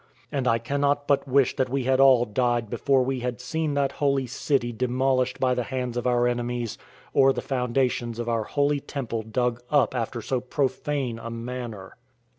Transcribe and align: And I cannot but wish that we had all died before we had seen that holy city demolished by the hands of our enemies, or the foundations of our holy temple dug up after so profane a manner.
And 0.31 0.47
I 0.47 0.57
cannot 0.57 1.07
but 1.07 1.27
wish 1.27 1.55
that 1.57 1.69
we 1.69 1.83
had 1.83 1.99
all 1.99 2.25
died 2.25 2.71
before 2.71 3.03
we 3.03 3.19
had 3.19 3.39
seen 3.39 3.75
that 3.75 3.91
holy 3.91 4.25
city 4.25 4.71
demolished 4.71 5.39
by 5.39 5.53
the 5.53 5.61
hands 5.61 5.95
of 5.95 6.07
our 6.07 6.27
enemies, 6.27 6.79
or 7.13 7.31
the 7.31 7.39
foundations 7.43 8.17
of 8.17 8.27
our 8.27 8.45
holy 8.45 8.79
temple 8.79 9.21
dug 9.21 9.61
up 9.69 9.93
after 9.93 10.19
so 10.19 10.39
profane 10.41 11.19
a 11.19 11.29
manner. 11.29 11.97